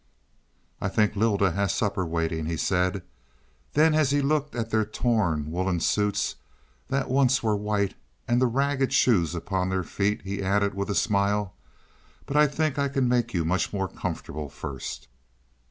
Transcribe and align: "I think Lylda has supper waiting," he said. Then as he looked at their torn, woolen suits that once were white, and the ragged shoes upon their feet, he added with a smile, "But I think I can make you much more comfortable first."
"I 0.81 0.89
think 0.89 1.13
Lylda 1.15 1.51
has 1.53 1.71
supper 1.71 2.03
waiting," 2.07 2.47
he 2.47 2.57
said. 2.57 3.03
Then 3.73 3.93
as 3.93 4.09
he 4.09 4.19
looked 4.19 4.55
at 4.55 4.71
their 4.71 4.83
torn, 4.83 5.51
woolen 5.51 5.79
suits 5.79 6.37
that 6.87 7.07
once 7.07 7.43
were 7.43 7.55
white, 7.55 7.93
and 8.27 8.41
the 8.41 8.47
ragged 8.47 8.91
shoes 8.93 9.35
upon 9.35 9.69
their 9.69 9.83
feet, 9.83 10.23
he 10.23 10.41
added 10.41 10.73
with 10.73 10.89
a 10.89 10.95
smile, 10.95 11.53
"But 12.25 12.35
I 12.35 12.47
think 12.47 12.79
I 12.79 12.87
can 12.87 13.07
make 13.07 13.35
you 13.35 13.45
much 13.45 13.71
more 13.71 13.87
comfortable 13.87 14.49
first." 14.49 15.07